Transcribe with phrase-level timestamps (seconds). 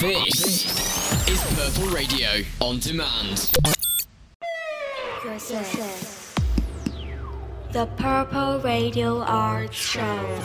[0.00, 2.28] This is Purple Radio
[2.60, 3.50] on demand.
[7.72, 10.40] The Purple Radio Arts Show.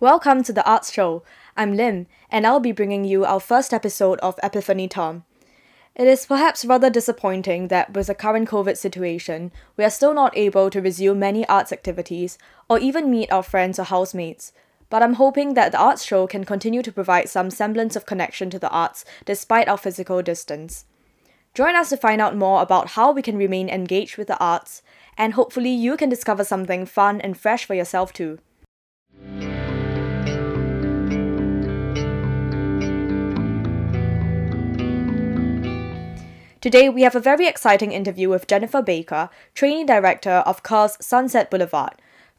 [0.00, 1.22] Welcome to the Arts Show.
[1.54, 5.24] I'm Lim, and I'll be bringing you our first episode of Epiphany Term.
[5.94, 10.34] It is perhaps rather disappointing that with the current COVID situation, we are still not
[10.34, 12.38] able to resume many arts activities
[12.70, 14.54] or even meet our friends or housemates.
[14.88, 18.50] But I'm hoping that the arts show can continue to provide some semblance of connection
[18.50, 20.84] to the arts despite our physical distance.
[21.54, 24.82] Join us to find out more about how we can remain engaged with the arts,
[25.16, 28.38] and hopefully you can discover something fun and fresh for yourself too.
[36.60, 41.48] Today, we have a very exciting interview with Jennifer Baker, trainee director of Curve's Sunset
[41.48, 41.94] Boulevard,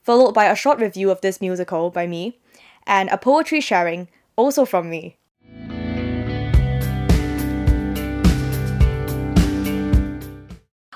[0.08, 2.40] followed by a short review of this musical by me,
[2.86, 4.08] and a poetry sharing,
[4.38, 5.17] also from me.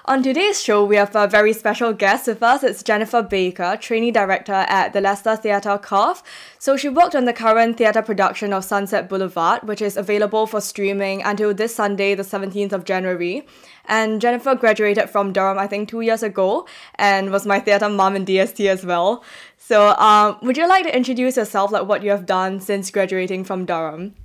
[0.05, 2.63] On today's show, we have a very special guest with us.
[2.63, 6.23] It's Jennifer Baker, trainee director at the Leicester Theatre Curve.
[6.57, 10.59] So she worked on the current theatre production of Sunset Boulevard, which is available for
[10.59, 13.45] streaming until this Sunday, the 17th of January.
[13.85, 18.15] And Jennifer graduated from Durham, I think, two years ago, and was my theatre mom
[18.15, 19.23] in DST as well.
[19.59, 23.43] So, um, would you like to introduce yourself, like what you have done since graduating
[23.43, 24.15] from Durham?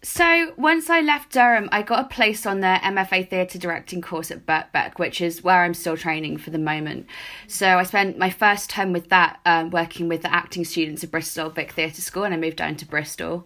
[0.00, 4.30] So once I left Durham, I got a place on the MFA theatre directing course
[4.30, 7.06] at Birkbeck, which is where I'm still training for the moment.
[7.48, 11.10] So I spent my first term with that, um, working with the acting students at
[11.10, 13.44] Bristol Vic Theatre School, and I moved down to Bristol.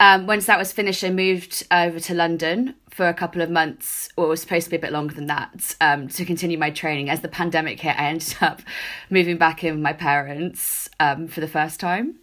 [0.00, 4.08] Um, once that was finished, I moved over to London for a couple of months,
[4.16, 6.70] or it was supposed to be a bit longer than that, um, to continue my
[6.70, 7.08] training.
[7.08, 8.62] As the pandemic hit, I ended up
[9.10, 12.16] moving back in with my parents um, for the first time.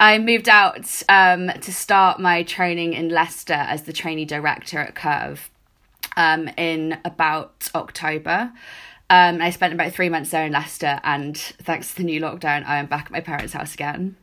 [0.00, 4.94] I moved out um, to start my training in Leicester as the trainee director at
[4.94, 5.50] Curve
[6.16, 8.50] um, in about October.
[9.10, 12.64] Um, I spent about three months there in Leicester, and thanks to the new lockdown,
[12.64, 14.16] I am back at my parents' house again.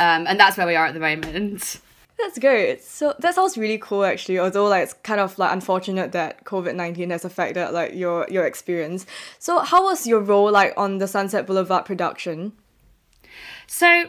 [0.00, 1.80] Um, and that's where we are at the moment.
[2.18, 2.82] That's good.
[2.82, 4.40] So that sounds really cool, actually.
[4.40, 8.44] Although, like, it's kind of like unfortunate that COVID nineteen has affected like your your
[8.44, 9.06] experience.
[9.38, 12.52] So, how was your role like on the Sunset Boulevard production?
[13.72, 14.06] So,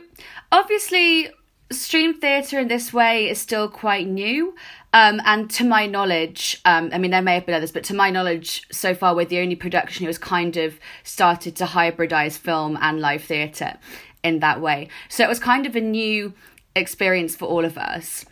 [0.51, 1.29] obviously,
[1.69, 4.55] stream theatre in this way is still quite new.
[4.91, 7.93] Um, and to my knowledge, um, I mean, there may have been others, but to
[7.93, 12.39] my knowledge, so far, we're the only production who has kind of started to hybridize
[12.39, 13.77] film and live theatre
[14.23, 14.89] in that way.
[15.09, 16.33] So it was kind of a new
[16.75, 18.25] experience for all of us.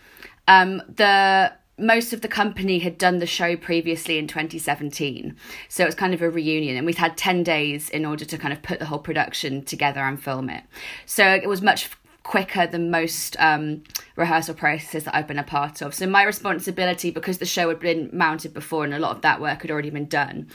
[0.48, 5.36] Um, the most of the company had done the show previously in 2017
[5.68, 8.38] so it was kind of a reunion and we'd had 10 days in order to
[8.38, 10.64] kind of put the whole production together and film it.
[11.06, 11.90] So it was much
[12.24, 13.84] quicker than most um,
[14.16, 15.94] rehearsal processes that I've been a part of.
[15.96, 19.42] So my responsibility, because the show had been mounted before and a lot of that
[19.42, 20.48] work had already been done,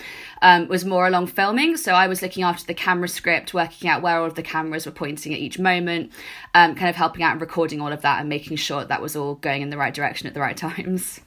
[0.42, 1.76] um, was more along filming.
[1.76, 4.86] So I was looking after the camera script, working out where all of the cameras
[4.86, 6.12] were pointing at each moment,
[6.54, 9.16] um, kind of helping out and recording all of that and making sure that was
[9.16, 11.20] all going in the right direction at the right times.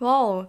[0.00, 0.48] Wow.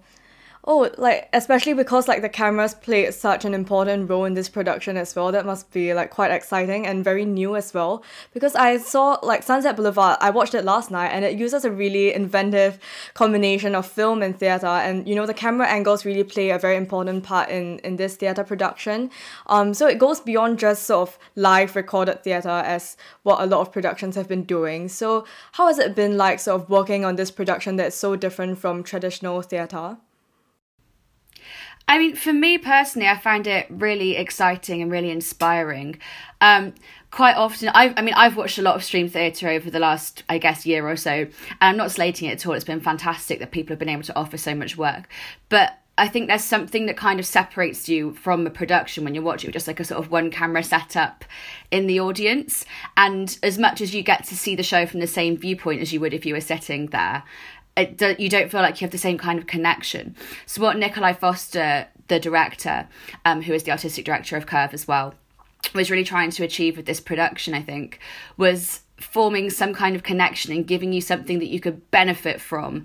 [0.67, 4.97] Oh, like especially because like the cameras played such an important role in this production
[4.97, 5.31] as well.
[5.31, 8.03] That must be like quite exciting and very new as well.
[8.33, 11.71] Because I saw like Sunset Boulevard, I watched it last night and it uses a
[11.71, 12.79] really inventive
[13.13, 14.65] combination of film and theater.
[14.65, 18.15] And you know the camera angles really play a very important part in in this
[18.15, 19.11] theater production.
[19.45, 23.61] Um, so it goes beyond just sort of live recorded theater as what a lot
[23.61, 24.89] of productions have been doing.
[24.89, 28.57] So how has it been like sort of working on this production that's so different
[28.57, 29.97] from traditional theater?
[31.87, 35.99] I mean, for me personally, I find it really exciting and really inspiring.
[36.41, 36.73] Um,
[37.11, 40.23] quite often, I've, I mean, I've watched a lot of stream theatre over the last,
[40.27, 41.29] I guess, year or so, and
[41.61, 42.53] I'm not slating it at all.
[42.53, 45.07] It's been fantastic that people have been able to offer so much work.
[45.49, 49.23] But I think there's something that kind of separates you from a production when you're
[49.23, 51.23] watching just like a sort of one camera setup
[51.71, 52.65] in the audience.
[52.97, 55.93] And as much as you get to see the show from the same viewpoint as
[55.93, 57.23] you would if you were sitting there,
[57.77, 60.15] it, you don't feel like you have the same kind of connection.
[60.45, 62.87] So what Nikolai Foster, the director,
[63.25, 65.13] um, who is the artistic director of Curve as well,
[65.73, 67.99] was really trying to achieve with this production, I think,
[68.37, 72.83] was forming some kind of connection and giving you something that you could benefit from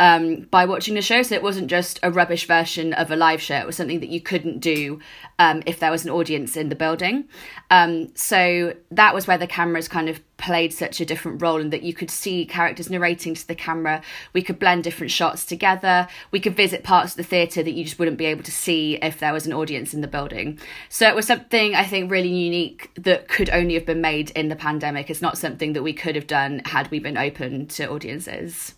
[0.00, 1.22] um, by watching the show.
[1.22, 4.08] So it wasn't just a rubbish version of a live show, it was something that
[4.08, 5.00] you couldn't do
[5.38, 7.28] um, if there was an audience in the building.
[7.70, 11.72] Um, so that was where the cameras kind of played such a different role and
[11.72, 14.02] that you could see characters narrating to the camera.
[14.32, 16.08] We could blend different shots together.
[16.32, 18.96] We could visit parts of the theatre that you just wouldn't be able to see
[18.96, 20.58] if there was an audience in the building.
[20.88, 24.48] So it was something I think really unique that could only have been made in
[24.48, 25.08] the pandemic.
[25.08, 28.74] It's not something that we could have done had we been open to audiences.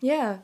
[0.00, 0.38] Yeah.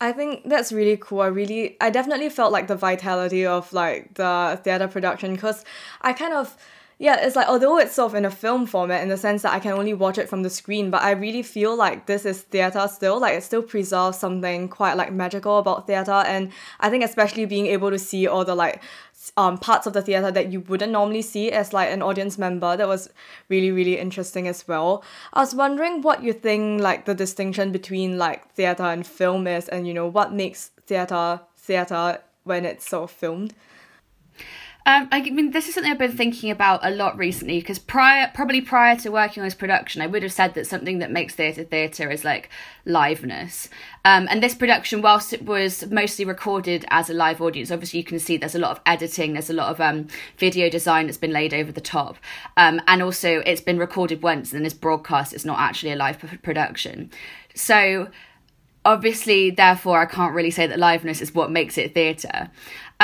[0.00, 1.20] I think that's really cool.
[1.20, 5.64] I really, I definitely felt like the vitality of like the theater production because
[6.00, 6.56] I kind of,
[7.04, 9.52] yeah, it's like although it's sort of in a film format in the sense that
[9.52, 12.40] I can only watch it from the screen, but I really feel like this is
[12.40, 13.20] theater still.
[13.20, 17.66] Like it still preserves something quite like magical about theater, and I think especially being
[17.66, 18.82] able to see all the like
[19.36, 22.74] um, parts of the theater that you wouldn't normally see as like an audience member.
[22.74, 23.10] That was
[23.50, 25.04] really really interesting as well.
[25.34, 29.68] I was wondering what you think like the distinction between like theater and film is,
[29.68, 33.52] and you know what makes theater theater when it's sort of filmed.
[34.86, 38.30] Um, I mean, this is something I've been thinking about a lot recently because prior,
[38.34, 41.34] probably prior to working on this production, I would have said that something that makes
[41.34, 42.50] theatre theatre is like
[42.86, 43.70] liveness.
[44.04, 48.04] Um, and this production, whilst it was mostly recorded as a live audience, obviously you
[48.04, 51.16] can see there's a lot of editing, there's a lot of um, video design that's
[51.16, 52.18] been laid over the top.
[52.58, 56.18] Um, and also, it's been recorded once and it's broadcast, it's not actually a live
[56.42, 57.10] production.
[57.54, 58.08] So,
[58.84, 62.50] obviously, therefore, I can't really say that liveness is what makes it theatre.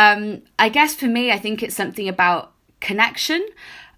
[0.00, 3.46] Um, I guess for me, I think it's something about connection.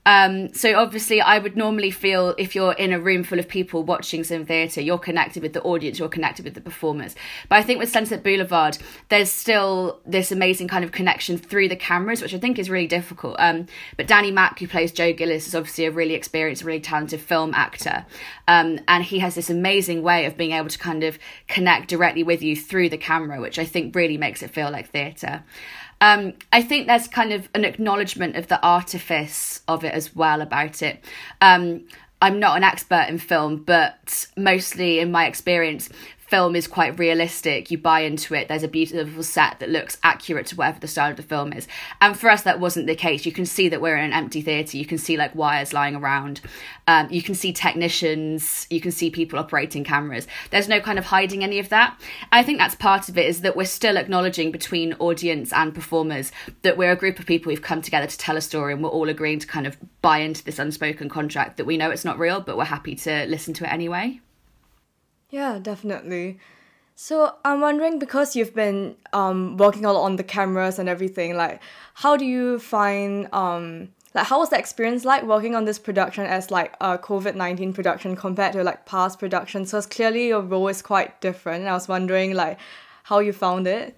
[0.04, 3.84] Um, so obviously, I would normally feel if you're in a room full of people
[3.84, 7.14] watching some theatre, you're connected with the audience, you're connected with the performers.
[7.49, 8.78] But I think with Sunset Boulevard,
[9.10, 12.88] there's still this amazing kind of connection through the cameras, which I think is really
[12.88, 13.37] difficult.
[13.38, 13.66] Um,
[13.96, 17.54] but Danny Mack, who plays Joe Gillis, is obviously a really experienced, really talented film
[17.54, 18.04] actor,
[18.49, 21.16] um, and he has this amazing way of being able to kind of
[21.46, 24.90] connect directly with you through the camera, which I think really makes it feel like
[24.90, 25.44] theatre.
[26.02, 30.40] Um, I think there's kind of an acknowledgement of the artifice of it as well
[30.40, 31.02] about it.
[31.40, 31.87] Um,
[32.20, 35.88] I'm not an expert in film, but mostly in my experience,
[36.32, 37.70] film is quite realistic.
[37.70, 38.49] You buy into it.
[38.49, 41.69] There's a beautiful set that looks accurate to whatever the style of the film is.
[42.00, 43.26] And for us, that wasn't the case.
[43.26, 44.79] You can see that we're in an empty theatre.
[44.79, 46.40] You can see like wires lying around.
[46.88, 48.67] Um, you can see technicians.
[48.70, 50.26] You can see people operating cameras.
[50.49, 52.00] There's no kind of hiding any of that.
[52.32, 56.32] I think that's part of it is that we're still acknowledging between audience and performers
[56.62, 58.88] that we're a group of people who've come together to tell a story and we're
[58.88, 62.19] all agreeing to kind of buy into this unspoken contract that we know it's not
[62.19, 64.19] real, but we're happy to listen to it anyway.
[65.32, 66.38] Yeah, definitely.
[66.94, 71.37] So I'm wondering because you've been um working a lot on the cameras and everything,
[71.37, 71.61] like
[71.94, 76.26] how do you find um like how was the experience like working on this production
[76.26, 79.70] as like a COVID nineteen production compared to like past productions?
[79.70, 81.61] So it's clearly your role is quite different.
[81.62, 82.58] And I was wondering like
[83.05, 83.96] how you found it.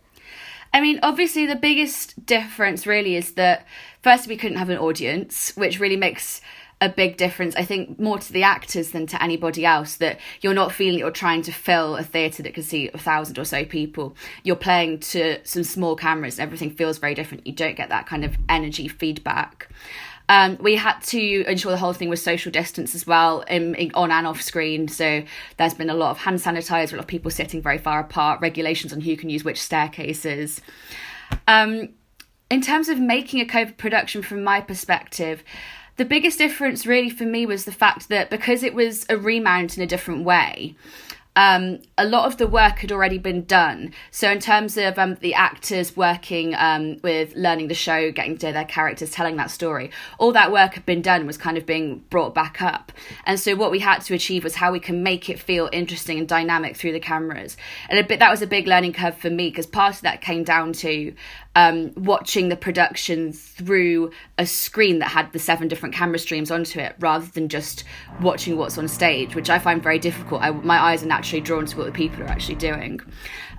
[0.72, 3.66] I mean, obviously, the biggest difference really is that
[4.02, 6.40] first we couldn't have an audience, which really makes
[6.80, 9.96] a big difference, I think, more to the actors than to anybody else.
[9.96, 13.38] That you're not feeling you're trying to fill a theatre that can see a thousand
[13.38, 14.16] or so people.
[14.42, 17.46] You're playing to some small cameras, and everything feels very different.
[17.46, 19.68] You don't get that kind of energy feedback.
[20.28, 23.90] Um, we had to ensure the whole thing was social distance as well, in, in,
[23.94, 24.88] on and off screen.
[24.88, 25.22] So
[25.58, 28.40] there's been a lot of hand sanitizer, a lot of people sitting very far apart,
[28.40, 30.62] regulations on who can use which staircases.
[31.46, 31.90] Um,
[32.50, 35.42] in terms of making a COVID production, from my perspective,
[35.96, 39.76] the biggest difference really for me was the fact that because it was a remount
[39.76, 40.74] in a different way,
[41.36, 43.92] um, a lot of the work had already been done.
[44.10, 48.52] So, in terms of um, the actors working um, with learning the show, getting to
[48.52, 52.04] their characters, telling that story, all that work had been done was kind of being
[52.10, 52.92] brought back up.
[53.26, 56.18] And so, what we had to achieve was how we can make it feel interesting
[56.18, 57.56] and dynamic through the cameras.
[57.88, 60.20] And a bit that was a big learning curve for me because part of that
[60.20, 61.14] came down to
[61.56, 66.80] um, watching the production through a screen that had the seven different camera streams onto
[66.80, 67.84] it rather than just
[68.20, 70.42] watching what's on stage, which I find very difficult.
[70.42, 73.00] I, my eyes are naturally drawn to what the people are actually doing.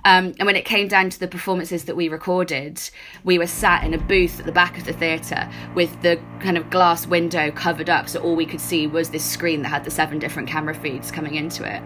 [0.04, 2.80] Um, and when it came down to the performances that we recorded,
[3.24, 6.56] we were sat in a booth at the back of the theatre with the kind
[6.56, 9.84] of glass window covered up, so all we could see was this screen that had
[9.84, 11.82] the seven different camera feeds coming into it.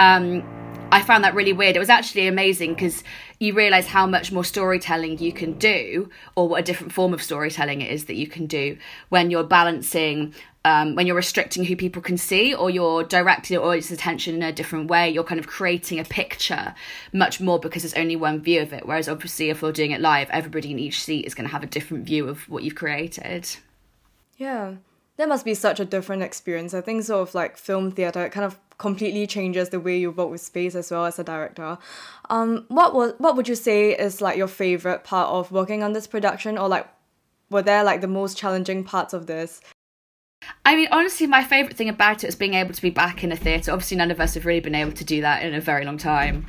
[0.00, 0.42] Um,
[0.92, 1.74] I found that really weird.
[1.74, 3.02] It was actually amazing because
[3.38, 7.22] you realize how much more storytelling you can do, or what a different form of
[7.22, 8.76] storytelling it is that you can do
[9.08, 10.34] when you're balancing,
[10.66, 14.42] um, when you're restricting who people can see, or you're directing your audience's attention in
[14.42, 15.08] a different way.
[15.08, 16.74] You're kind of creating a picture
[17.10, 18.84] much more because there's only one view of it.
[18.84, 21.62] Whereas obviously, if you're doing it live, everybody in each seat is going to have
[21.62, 23.48] a different view of what you've created.
[24.36, 24.74] Yeah
[25.22, 26.74] that must be such a different experience.
[26.74, 30.10] I think sort of like film theater, it kind of completely changes the way you
[30.10, 31.78] work with space as well as a director.
[32.28, 35.92] Um, what was what would you say is like your favorite part of working on
[35.92, 36.88] this production, or like
[37.50, 39.60] were there like the most challenging parts of this?
[40.66, 43.30] I mean, honestly, my favourite thing about it is being able to be back in
[43.30, 43.70] a theatre.
[43.70, 45.98] Obviously, none of us have really been able to do that in a very long
[45.98, 46.48] time.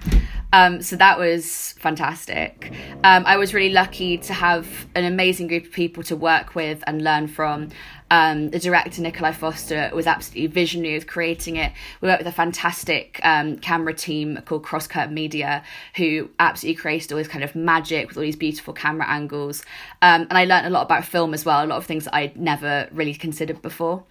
[0.54, 2.72] Um, so that was fantastic.
[3.04, 6.84] Um, I was really lucky to have an amazing group of people to work with
[6.86, 7.70] and learn from.
[8.12, 11.74] Um, the director Nikolai Foster was absolutely visionary with creating it.
[12.02, 15.64] We worked with a fantastic um, camera team called Crosscut Media,
[15.96, 19.64] who absolutely created all this kind of magic with all these beautiful camera angles.
[20.04, 22.14] Um, and I learned a lot about film as well, a lot of things that
[22.14, 24.04] I'd never really considered before.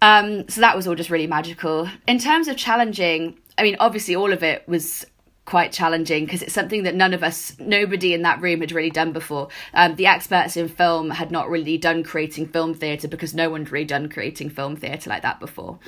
[0.00, 1.88] Um, so that was all just really magical.
[2.06, 5.04] In terms of challenging, I mean, obviously, all of it was
[5.44, 8.90] quite challenging because it's something that none of us, nobody in that room had really
[8.90, 9.48] done before.
[9.74, 13.62] Um, the experts in film had not really done creating film theatre because no one
[13.62, 15.78] had really done creating film theatre like that before.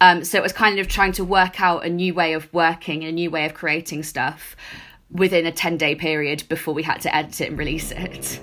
[0.00, 3.04] Um, so it was kind of trying to work out a new way of working,
[3.04, 4.54] a new way of creating stuff
[5.10, 8.40] within a 10 day period before we had to edit it and release it.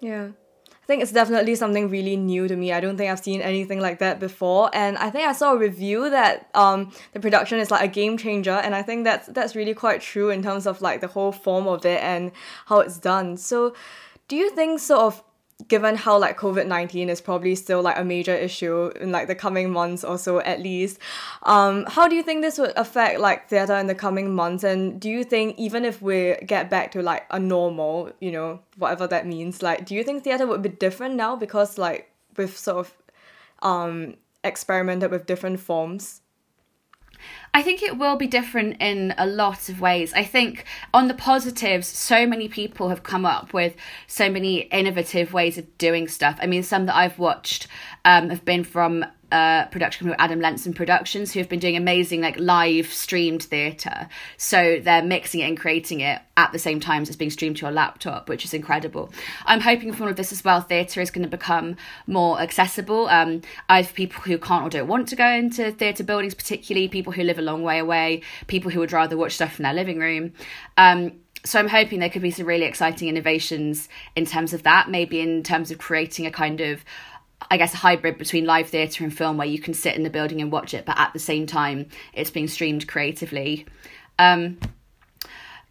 [0.00, 0.28] Yeah.
[0.86, 2.72] I think it's definitely something really new to me.
[2.72, 4.70] I don't think I've seen anything like that before.
[4.72, 8.16] And I think I saw a review that um the production is like a game
[8.16, 11.32] changer and I think that's that's really quite true in terms of like the whole
[11.32, 12.30] form of it and
[12.66, 13.36] how it's done.
[13.36, 13.74] So
[14.28, 15.24] do you think sort of
[15.68, 19.34] given how like COVID nineteen is probably still like a major issue in like the
[19.34, 20.98] coming months or so at least,
[21.44, 24.64] um, how do you think this would affect like theatre in the coming months?
[24.64, 28.60] And do you think even if we get back to like a normal, you know,
[28.76, 32.56] whatever that means, like do you think theatre would be different now because like we've
[32.56, 32.94] sort of
[33.62, 36.20] um experimented with different forms?
[37.56, 40.12] I think it will be different in a lot of ways.
[40.12, 43.74] I think on the positives, so many people have come up with
[44.06, 46.38] so many innovative ways of doing stuff.
[46.42, 47.66] I mean, some that I've watched
[48.04, 52.20] um, have been from uh, production from Adam Lenson Productions, who have been doing amazing
[52.20, 54.08] like live streamed theatre.
[54.36, 57.56] So they're mixing it and creating it at the same time as it's being streamed
[57.56, 59.10] to your laptop, which is incredible.
[59.44, 63.08] I'm hoping from all of this as well, theatre is going to become more accessible.
[63.08, 66.88] Um, I have people who can't or don't want to go into theatre buildings, particularly
[66.88, 69.74] people who live a long way away, people who would rather watch stuff in their
[69.74, 70.32] living room.
[70.76, 71.12] Um,
[71.44, 75.20] so I'm hoping there could be some really exciting innovations in terms of that, maybe
[75.20, 76.84] in terms of creating a kind of
[77.50, 80.10] I guess a hybrid between live theatre and film where you can sit in the
[80.10, 83.66] building and watch it, but at the same time it's being streamed creatively.
[84.18, 84.58] Um,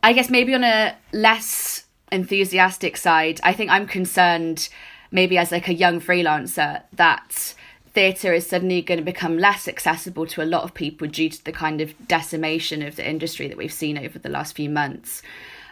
[0.04, 4.70] I guess maybe on a less enthusiastic side, I think I'm concerned
[5.12, 7.56] maybe as like a young freelancer that
[7.94, 11.44] theatre is suddenly going to become less accessible to a lot of people due to
[11.44, 15.22] the kind of decimation of the industry that we've seen over the last few months.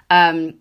[0.09, 0.55] Um,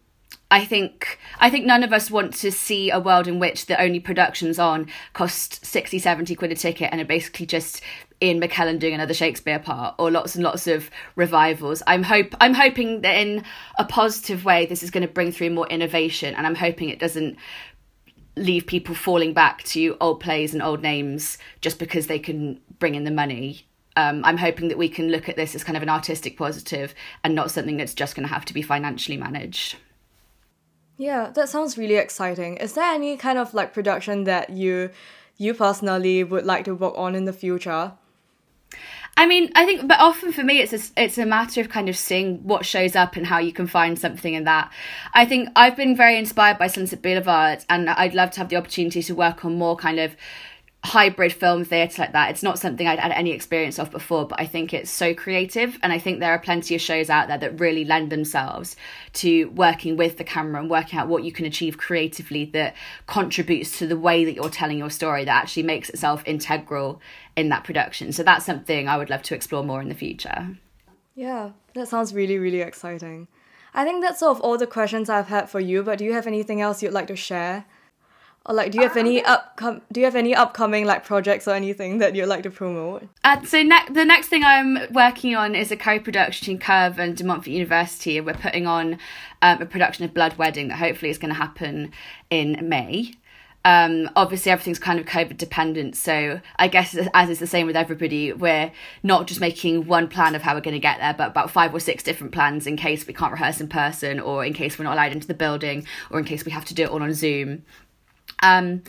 [0.53, 3.81] I think I think none of us want to see a world in which the
[3.81, 7.81] only productions on cost 60 70 quid a ticket and are basically just
[8.23, 11.83] Ian McKellen doing another Shakespeare part or lots and lots of revivals.
[11.87, 13.45] I'm hope I'm hoping that in
[13.79, 16.99] a positive way this is going to bring through more innovation and I'm hoping it
[16.99, 17.39] doesn't
[18.37, 22.95] leave people falling back to old plays and old names just because they can bring
[22.95, 23.67] in the money.
[23.97, 26.95] Um, I'm hoping that we can look at this as kind of an artistic positive
[27.25, 29.77] and not something that's just going to have to be financially managed.
[31.03, 32.59] Yeah, that sounds really exciting.
[32.59, 34.91] Is there any kind of like production that you
[35.37, 37.95] you personally would like to work on in the future?
[39.17, 41.89] I mean, I think, but often for me, it's a, it's a matter of kind
[41.89, 44.73] of seeing what shows up and how you can find something in that.
[45.13, 48.57] I think I've been very inspired by Sunset Boulevard, and I'd love to have the
[48.57, 50.15] opportunity to work on more kind of
[50.85, 52.31] hybrid film theatre like that.
[52.31, 55.79] It's not something I'd had any experience of before, but I think it's so creative.
[55.83, 58.75] And I think there are plenty of shows out there that really lend themselves
[59.15, 62.75] to working with the camera and working out what you can achieve creatively that
[63.07, 67.01] contributes to the way that you're telling your story that actually makes itself integral
[67.37, 68.13] in that production.
[68.13, 70.57] So that's something I would love to explore more in the future.
[71.15, 73.29] Yeah, that sounds really, really exciting.
[73.73, 76.13] I think that's sort of all the questions I've had for you, but do you
[76.13, 77.67] have anything else you'd like to share?
[78.45, 81.55] Or like, do you have any upcom- Do you have any upcoming like projects or
[81.55, 83.07] anything that you'd like to promote?
[83.23, 87.23] Uh, so ne- the next thing I'm working on is a co-production Curve and De
[87.25, 88.21] Montfort University.
[88.21, 88.99] We're putting on
[89.43, 91.93] um, a production of Blood Wedding that hopefully is going to happen
[92.31, 93.15] in May.
[93.65, 97.77] Um, obviously, everything's kind of COVID dependent, so I guess as is the same with
[97.77, 98.73] everybody, we're
[99.05, 101.73] not just making one plan of how we're going to get there, but about five
[101.73, 104.85] or six different plans in case we can't rehearse in person, or in case we're
[104.85, 107.15] not allowed into the building, or in case we have to do it all on
[107.15, 107.63] Zoom.
[108.43, 108.83] Um,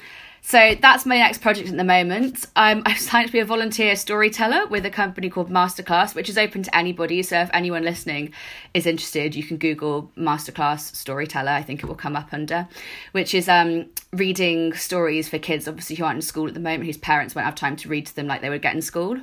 [0.45, 2.45] so that's my next project at the moment.
[2.57, 6.37] Um, I've signed to be a volunteer storyteller with a company called Masterclass, which is
[6.37, 7.23] open to anybody.
[7.23, 8.33] So if anyone listening
[8.73, 11.51] is interested, you can Google Masterclass storyteller.
[11.51, 12.67] I think it will come up under,
[13.13, 16.83] which is um, reading stories for kids, obviously who aren't in school at the moment,
[16.83, 19.17] whose parents won't have time to read to them like they would get in school.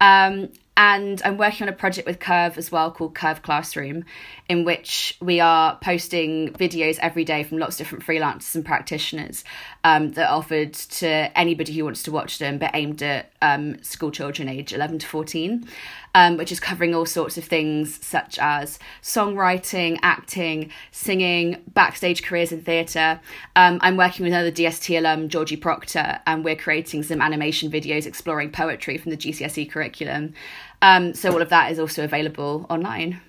[0.00, 4.04] Um, and I'm working on a project with Curve as well called Curve Classroom,
[4.48, 9.44] in which we are posting videos every day from lots of different freelancers and practitioners
[9.84, 11.06] um, that are offered to
[11.38, 15.06] anybody who wants to watch them, but aimed at um, school children age 11 to
[15.06, 15.68] 14,
[16.14, 22.52] um, which is covering all sorts of things such as songwriting, acting, singing, backstage careers
[22.52, 23.20] in theatre.
[23.54, 28.06] Um, I'm working with another DST alum, Georgie Proctor, and we're creating some animation videos
[28.06, 30.34] exploring poetry from the GCSE curriculum.
[30.82, 33.20] Um, so all of that is also available online.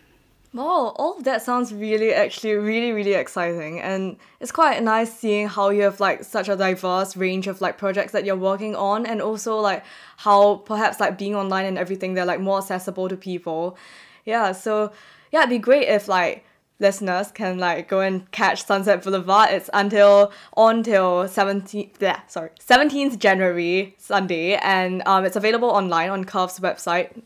[0.53, 5.48] Wow, all of that sounds really, actually, really, really exciting, and it's quite nice seeing
[5.48, 9.05] how you have like such a diverse range of like projects that you're working on,
[9.05, 9.86] and also like
[10.17, 13.77] how perhaps like being online and everything they're like more accessible to people.
[14.25, 14.91] Yeah, so
[15.31, 16.43] yeah, it'd be great if like
[16.79, 19.51] listeners can like go and catch Sunset Boulevard.
[19.51, 26.10] It's until on till 17th, yeah, sorry, 17th January Sunday, and um, it's available online
[26.10, 27.22] on Curve's website.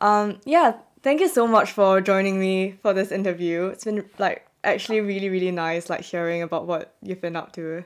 [0.00, 3.66] Um, yeah, thank you so much for joining me for this interview.
[3.66, 7.84] It's been like actually really really nice like hearing about what you've been up to.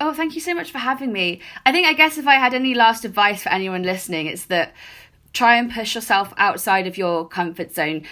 [0.00, 1.40] Oh, thank you so much for having me.
[1.66, 4.72] I think I guess if I had any last advice for anyone listening, it's that
[5.32, 8.04] try and push yourself outside of your comfort zone.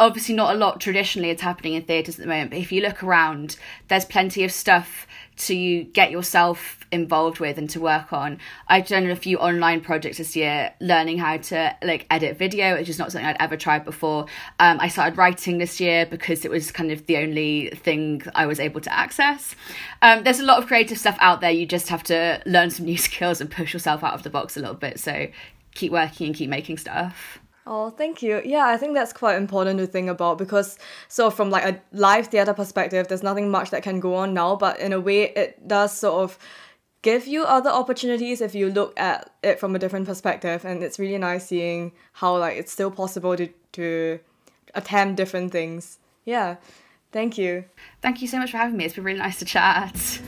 [0.00, 2.80] Obviously, not a lot traditionally is happening in theatres at the moment, but if you
[2.80, 3.56] look around,
[3.88, 8.38] there's plenty of stuff to get yourself involved with and to work on.
[8.68, 12.88] I've done a few online projects this year, learning how to like edit video, which
[12.88, 14.26] is not something I'd ever tried before.
[14.58, 18.46] Um, I started writing this year because it was kind of the only thing I
[18.46, 19.54] was able to access.
[20.02, 21.50] Um, there's a lot of creative stuff out there.
[21.50, 24.56] You just have to learn some new skills and push yourself out of the box
[24.56, 24.98] a little bit.
[24.98, 25.28] So
[25.74, 27.38] keep working and keep making stuff.
[27.66, 28.40] Oh, thank you.
[28.44, 32.28] Yeah, I think that's quite important to think about because so from like a live
[32.28, 35.68] theater perspective, there's nothing much that can go on now, but in a way it
[35.68, 36.38] does sort of
[37.02, 40.98] give you other opportunities if you look at it from a different perspective and it's
[40.98, 44.18] really nice seeing how like it's still possible to to
[44.74, 45.98] attempt different things.
[46.24, 46.56] Yeah.
[47.12, 47.64] Thank you.
[48.02, 48.84] Thank you so much for having me.
[48.84, 50.20] It's been really nice to chat.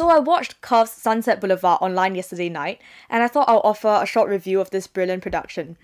[0.00, 2.80] So I watched Curve's Sunset Boulevard online yesterday night,
[3.10, 5.76] and I thought I'll offer a short review of this brilliant production.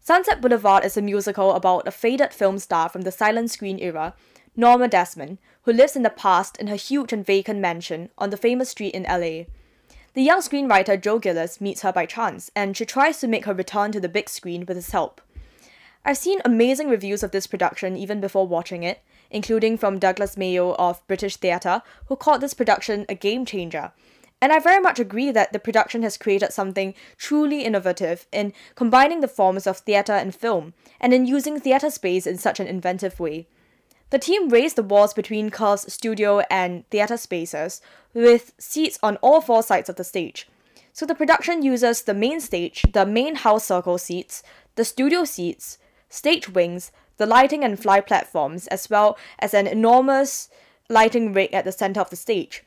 [0.00, 4.14] Sunset Boulevard is a musical about a faded film star from the silent screen era,
[4.54, 8.36] Norma Desmond, who lives in the past in her huge and vacant mansion on the
[8.36, 9.46] famous street in LA.
[10.14, 13.52] The young screenwriter Joe Gillis meets her by chance, and she tries to make her
[13.52, 15.20] return to the big screen with his help.
[16.04, 19.00] I've seen amazing reviews of this production even before watching it,
[19.30, 23.92] including from Douglas Mayo of British Theatre, who called this production a game changer.
[24.40, 29.20] And I very much agree that the production has created something truly innovative in combining
[29.20, 33.18] the forms of theatre and film, and in using theatre space in such an inventive
[33.18, 33.48] way.
[34.10, 37.80] The team raised the walls between Curve's studio and theatre spaces,
[38.14, 40.46] with seats on all four sides of the stage.
[40.92, 44.42] So the production uses the main stage, the main house circle seats,
[44.76, 50.48] the studio seats, stage wings, the lighting and fly platforms, as well as an enormous
[50.88, 52.64] lighting rig at the center of the stage.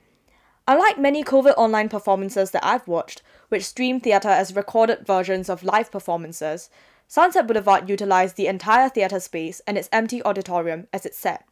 [0.67, 5.63] Unlike many COVID online performances that I've watched, which stream theatre as recorded versions of
[5.63, 6.69] live performances,
[7.07, 11.43] Sunset Boulevard utilized the entire theatre space and its empty auditorium as its set.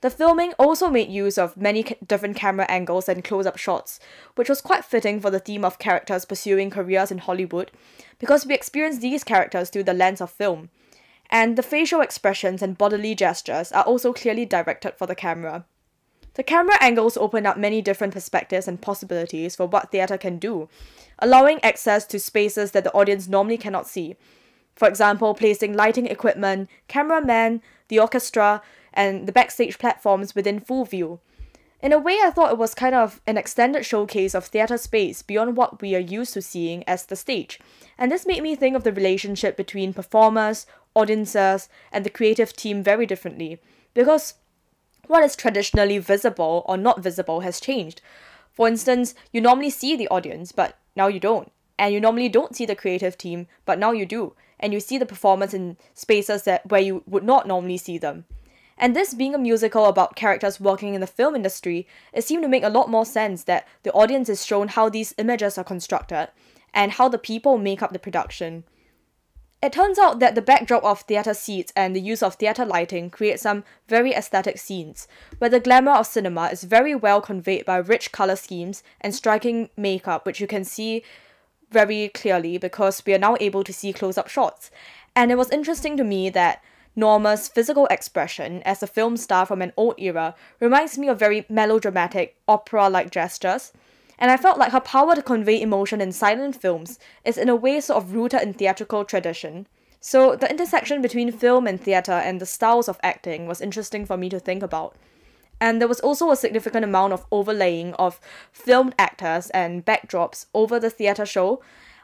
[0.00, 4.00] The filming also made use of many different camera angles and close up shots,
[4.34, 7.70] which was quite fitting for the theme of characters pursuing careers in Hollywood,
[8.18, 10.70] because we experience these characters through the lens of film,
[11.32, 15.64] and the facial expressions and bodily gestures are also clearly directed for the camera.
[16.34, 20.68] The camera angles open up many different perspectives and possibilities for what theatre can do,
[21.18, 24.16] allowing access to spaces that the audience normally cannot see.
[24.76, 31.20] For example, placing lighting equipment, cameramen, the orchestra, and the backstage platforms within full view.
[31.82, 35.20] In a way, I thought it was kind of an extended showcase of theatre space
[35.20, 37.58] beyond what we are used to seeing as the stage,
[37.98, 42.82] and this made me think of the relationship between performers, audiences, and the creative team
[42.82, 43.60] very differently,
[43.94, 44.34] because
[45.06, 48.00] what is traditionally visible or not visible has changed.
[48.52, 51.50] For instance, you normally see the audience, but now you don't.
[51.78, 54.34] And you normally don't see the creative team, but now you do.
[54.60, 58.26] And you see the performance in spaces that where you would not normally see them.
[58.78, 62.48] And this being a musical about characters working in the film industry, it seemed to
[62.48, 66.28] make a lot more sense that the audience is shown how these images are constructed
[66.72, 68.64] and how the people make up the production.
[69.62, 73.10] It turns out that the backdrop of theatre seats and the use of theatre lighting
[73.10, 75.06] create some very aesthetic scenes,
[75.38, 79.70] where the glamour of cinema is very well conveyed by rich colour schemes and striking
[79.76, 81.04] makeup, which you can see
[81.70, 84.72] very clearly because we are now able to see close up shots.
[85.14, 86.60] And it was interesting to me that
[86.96, 91.46] Norma's physical expression as a film star from an old era reminds me of very
[91.48, 93.72] melodramatic, opera like gestures.
[94.22, 97.56] And I felt like her power to convey emotion in silent films is in a
[97.56, 99.66] way sort of rooted in theatrical tradition.
[99.98, 104.16] So the intersection between film and theatre and the styles of acting was interesting for
[104.16, 104.94] me to think about.
[105.60, 108.20] And there was also a significant amount of overlaying of
[108.52, 111.60] filmed actors and backdrops over the theatre show,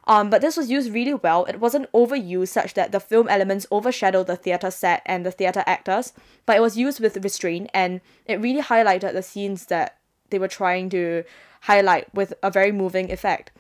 [0.08, 1.44] um, but this was used really well.
[1.44, 5.62] It wasn't overused such that the film elements overshadowed the theatre set and the theatre
[5.66, 6.12] actors,
[6.46, 9.98] but it was used with restraint and it really highlighted the scenes that
[10.30, 11.22] they were trying to
[11.62, 13.50] highlight with a very moving effect.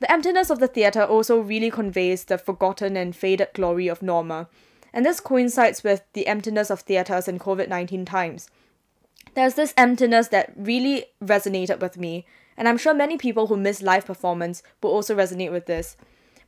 [0.00, 4.48] The emptiness of the theatre also really conveys the forgotten and faded glory of Norma,
[4.92, 8.48] and this coincides with the emptiness of theatres in COVID 19 times.
[9.34, 13.82] There's this emptiness that really resonated with me, and I'm sure many people who miss
[13.82, 15.96] live performance will also resonate with this.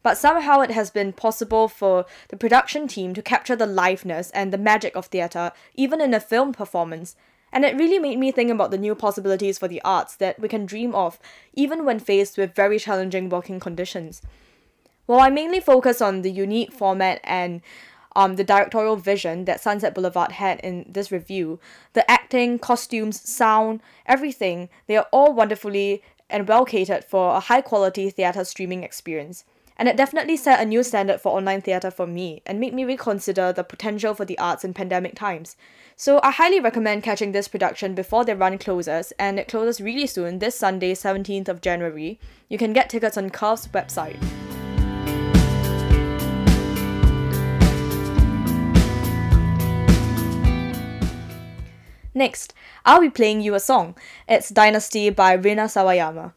[0.02, 4.52] But somehow it has been possible for the production team to capture the liveness and
[4.52, 7.16] the magic of theatre, even in a film performance.
[7.56, 10.46] And it really made me think about the new possibilities for the arts that we
[10.46, 11.18] can dream of,
[11.54, 14.20] even when faced with very challenging working conditions.
[15.06, 17.62] While I mainly focus on the unique format and
[18.14, 21.58] um, the directorial vision that Sunset Boulevard had in this review,
[21.94, 27.62] the acting, costumes, sound, everything, they are all wonderfully and well catered for a high
[27.62, 29.46] quality theatre streaming experience.
[29.78, 32.84] And it definitely set a new standard for online theatre for me and made me
[32.86, 35.54] reconsider the potential for the arts in pandemic times.
[35.96, 40.06] So I highly recommend catching this production before their run closes, and it closes really
[40.06, 42.18] soon, this Sunday, 17th of January.
[42.48, 44.16] You can get tickets on Curve's website.
[52.14, 52.54] Next,
[52.86, 53.94] I'll be playing you a song.
[54.26, 56.32] It's Dynasty by Rina Sawayama.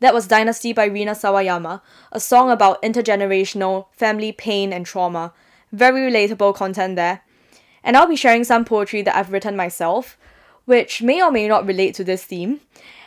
[0.00, 5.32] That was Dynasty by Rina Sawayama, a song about intergenerational family pain and trauma.
[5.72, 7.22] Very relatable content there.
[7.84, 10.16] And I'll be sharing some poetry that I've written myself
[10.70, 12.60] which may or may not relate to this theme.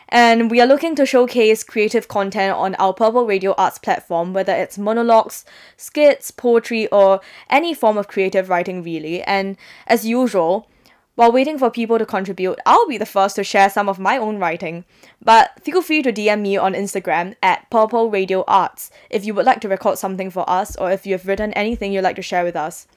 [0.09, 4.53] And we are looking to showcase creative content on our Purple Radio Arts platform, whether
[4.53, 5.45] it's monologues,
[5.77, 9.23] skits, poetry, or any form of creative writing, really.
[9.23, 10.67] And as usual,
[11.15, 14.17] while waiting for people to contribute, I'll be the first to share some of my
[14.17, 14.83] own writing.
[15.21, 19.45] But feel free to DM me on Instagram at Purple Radio Arts if you would
[19.45, 22.23] like to record something for us or if you have written anything you'd like to
[22.23, 22.87] share with us.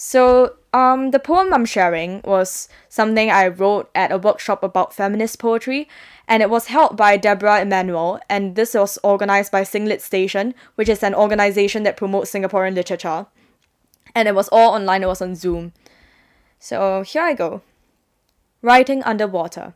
[0.00, 5.40] So, um, the poem I'm sharing was something I wrote at a workshop about feminist
[5.40, 5.88] poetry,
[6.28, 10.88] and it was held by Deborah Emmanuel, and this was organized by Singlit Station, which
[10.88, 13.26] is an organization that promotes Singaporean literature.
[14.14, 15.72] And it was all online, it was on Zoom.
[16.58, 17.62] So, here I go.
[18.62, 19.74] Writing underwater.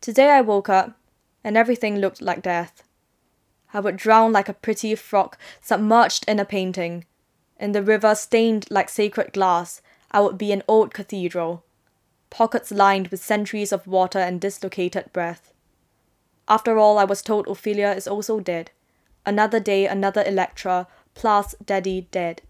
[0.00, 0.98] Today I woke up,
[1.42, 2.82] and everything looked like death.
[3.72, 7.04] I would drown like a pretty frock submerged in a painting
[7.58, 11.64] in the river stained like sacred glass, I would be an old cathedral,
[12.30, 15.52] pockets lined with centuries of water and dislocated breath.
[16.48, 18.70] After all, I was told Ophelia is also dead.
[19.24, 22.42] Another day, another Electra, plus Daddy dead.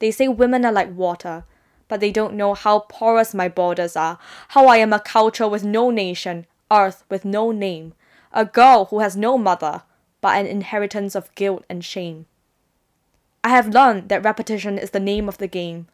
[0.00, 1.44] They say women are like water,
[1.86, 5.62] but they don't know how porous my borders are, how I am a culture with
[5.64, 7.94] no nation, earth with no name,
[8.32, 9.82] a girl who has no mother,
[10.20, 12.26] but an inheritance of guilt and shame.
[13.42, 15.86] I have learned that repetition is the name of the game.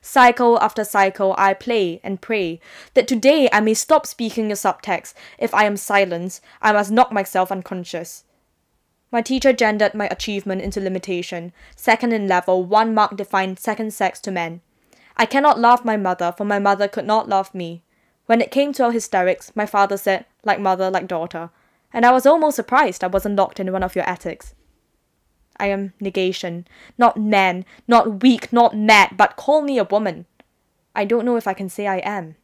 [0.00, 2.60] Cycle after cycle, I play and pray
[2.94, 5.14] that today I may stop speaking the subtext.
[5.38, 8.24] If I am silenced, I must knock myself unconscious.
[9.12, 11.52] My teacher gendered my achievement into limitation.
[11.76, 14.62] Second in level, one mark defined second sex to men.
[15.18, 17.82] I cannot love my mother, for my mother could not love me.
[18.24, 21.50] When it came to our hysterics, my father said, like mother, like daughter.
[21.92, 24.54] And I was almost surprised I wasn't locked in one of your attics.
[25.58, 26.66] I am negation.
[26.96, 30.24] Not man, not weak, not mad, but call me a woman.
[30.94, 32.36] I don't know if I can say I am.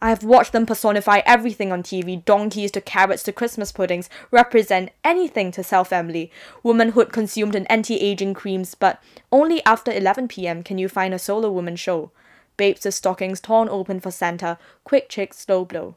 [0.00, 4.90] I have watched them personify everything on TV donkeys to carrots to Christmas puddings, represent
[5.02, 6.30] anything to sell family,
[6.62, 9.02] womanhood consumed in anti aging creams, but
[9.32, 12.10] only after 11 pm can you find a solo woman show.
[12.56, 15.96] Babes with stockings torn open for Santa, quick chick, slow blow.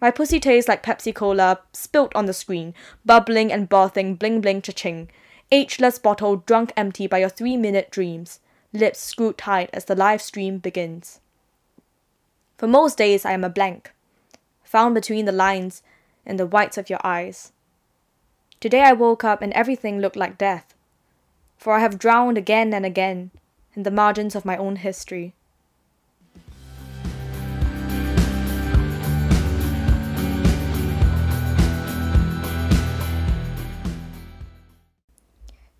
[0.00, 2.74] My pussy tastes like Pepsi Cola spilt on the screen,
[3.04, 5.10] bubbling and birthing bling bling cha-ching.
[5.52, 8.40] Ageless bottle drunk empty by your three minute dreams,
[8.72, 11.20] lips screwed tight as the live stream begins.
[12.60, 13.90] For most days I am a blank,
[14.62, 15.82] found between the lines
[16.26, 17.52] and the whites of your eyes.
[18.60, 20.74] Today I woke up and everything looked like death,
[21.56, 23.30] for I have drowned again and again,
[23.74, 25.32] in the margins of my own history.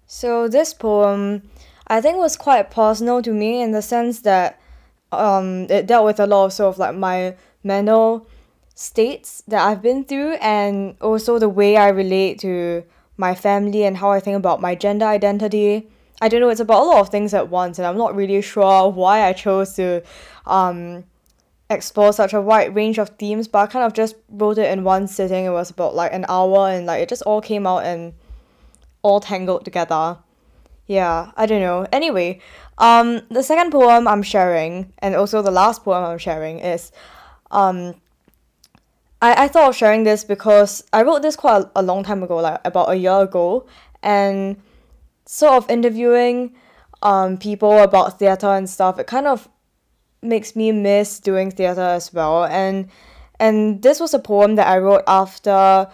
[0.07, 1.43] So this poem,
[1.87, 4.59] I think, was quite personal to me in the sense that
[5.13, 8.27] um, it dealt with a lot of sort of like my mental
[8.75, 12.85] states that I've been through, and also the way I relate to
[13.17, 15.89] my family and how I think about my gender identity.
[16.23, 18.43] I don't know, it's about a lot of things at once, and I'm not really
[18.43, 20.03] sure why I chose to
[20.47, 21.05] um,
[21.71, 24.85] explore such a wide range of themes, but I kind of just wrote it in
[24.85, 25.45] one sitting.
[25.45, 28.13] It was about like an hour, and like it just all came out and
[29.03, 30.19] all tangled together.
[30.91, 31.87] Yeah, I don't know.
[31.93, 32.41] Anyway,
[32.79, 36.91] um, the second poem I'm sharing, and also the last poem I'm sharing, is
[37.53, 37.95] um,
[39.23, 42.25] I, I thought of sharing this because I wrote this quite a, a long time
[42.25, 43.69] ago, like about a year ago,
[44.03, 44.57] and
[45.27, 46.57] sort of interviewing
[47.03, 49.49] um, people about theatre and stuff, it kind of
[50.23, 52.47] makes me miss doing theatre as well.
[52.47, 52.89] And
[53.39, 55.87] and this was a poem that I wrote after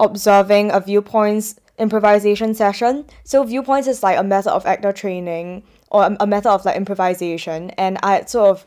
[0.00, 3.04] observing a viewpoints improvisation session.
[3.24, 7.70] So viewpoints is like a method of actor training or a, method of like improvisation,
[7.70, 8.66] and I sort of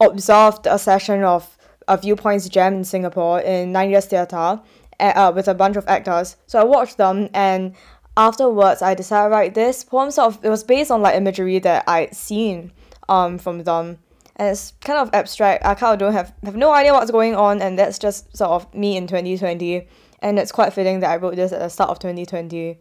[0.00, 1.56] observed a session of
[1.88, 4.60] a viewpoints jam in Singapore in Nine Years Theatre
[5.00, 6.36] uh, with a bunch of actors.
[6.46, 7.74] So I watched them and
[8.16, 11.58] afterwards I decided to write this poem sort of it was based on like imagery
[11.60, 12.72] that I'd seen
[13.08, 13.98] um from them.
[14.36, 15.64] And it's kind of abstract.
[15.64, 18.50] I kind of don't have have no idea what's going on and that's just sort
[18.50, 19.88] of me in 2020
[20.20, 22.78] and it's quite fitting that I wrote this at the start of 2020.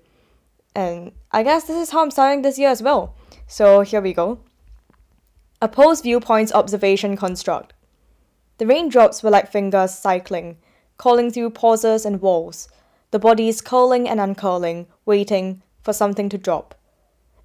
[0.75, 3.15] And I guess this is how I'm starting this year as well.
[3.47, 4.39] So here we go.
[5.61, 7.73] Opposed viewpoints observation construct.
[8.57, 10.57] The raindrops were like fingers cycling,
[10.97, 12.67] calling through pauses and walls,
[13.11, 16.75] the bodies curling and uncurling, waiting for something to drop.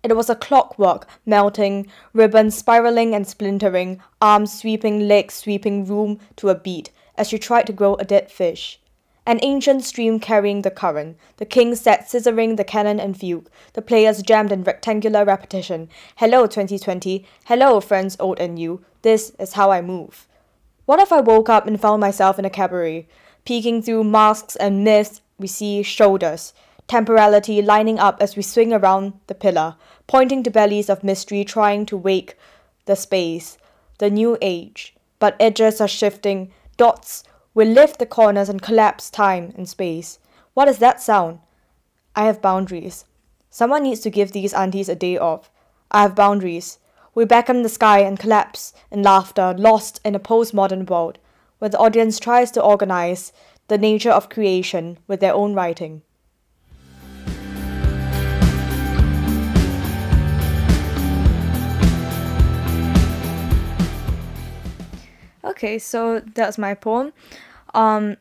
[0.02, 6.48] It was a clockwork, melting, ribbons spiraling and splintering, arms sweeping, legs sweeping room to
[6.48, 8.80] a beat as she tried to grow a dead fish.
[9.26, 13.82] An ancient stream carrying the current, the king sat scissoring the cannon and fugue, the
[13.82, 15.90] players jammed in rectangular repetition.
[16.16, 17.26] Hello, 2020.
[17.44, 18.82] Hello, friends old and new.
[19.02, 20.26] This is how I move.
[20.86, 23.06] What if I woke up and found myself in a cabaret?
[23.44, 26.54] Peeking through masks and mist, we see shoulders,
[26.88, 29.76] temporality lining up as we swing around the pillar,
[30.10, 32.36] pointing to bellies of mystery trying to wake
[32.86, 33.56] the space,
[33.98, 34.92] the new age.
[35.20, 37.22] But edges are shifting, dots
[37.54, 40.18] will lift the corners and collapse time and space.
[40.52, 41.38] What is that sound?
[42.16, 43.04] I have boundaries.
[43.50, 45.48] Someone needs to give these aunties a day off.
[45.92, 46.80] I have boundaries.
[47.14, 51.20] We beckon the sky and collapse in laughter, lost in a postmodern world,
[51.60, 53.32] where the audience tries to organize
[53.68, 56.02] the nature of creation with their own writing.
[65.50, 67.12] Okay, so that's my poem.
[67.74, 68.16] Um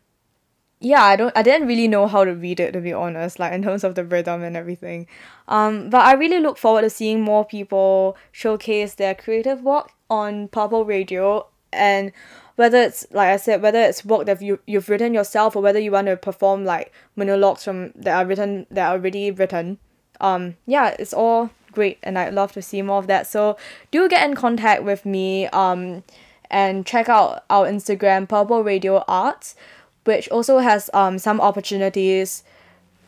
[0.81, 3.53] yeah, I don't I didn't really know how to read it to be honest, like
[3.53, 5.07] in terms of the rhythm and everything.
[5.47, 10.47] Um but I really look forward to seeing more people showcase their creative work on
[10.47, 12.11] Purple Radio and
[12.55, 15.79] whether it's like I said, whether it's work that you you've written yourself or whether
[15.79, 19.77] you want to perform like monologues from that are written that are already written.
[20.21, 23.27] Um yeah, it's all great and I'd love to see more of that.
[23.27, 23.57] So
[23.91, 25.47] do get in contact with me.
[25.47, 26.03] Um
[26.49, 29.55] and check out our Instagram, Purple Radio Arts,
[30.03, 32.43] which also has um, some opportunities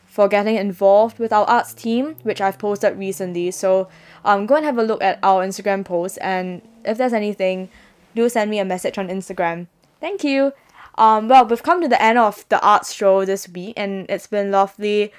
[0.05, 3.49] for getting involved with our arts team, which I've posted recently.
[3.51, 3.87] So
[4.25, 7.69] um, go and have a look at our Instagram post, and if there's anything,
[8.13, 9.67] do send me a message on Instagram.
[9.99, 10.53] Thank you.
[10.95, 14.27] Um, well, we've come to the end of the arts show this week, and it's
[14.27, 15.13] been lovely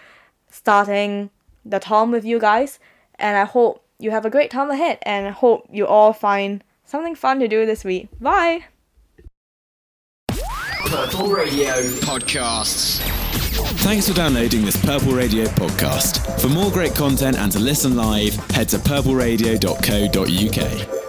[0.50, 1.30] starting
[1.64, 2.78] the term with you guys.
[3.18, 6.62] And I hope you have a great time ahead, and I hope you all find
[6.92, 8.06] something fun to do this week.
[8.20, 8.66] Bye.
[10.86, 11.72] Purple Radio
[12.04, 13.00] Podcasts.
[13.80, 16.40] Thanks for downloading this Purple Radio podcast.
[16.40, 21.01] For more great content and to listen live, head to purpleradio.co.uk.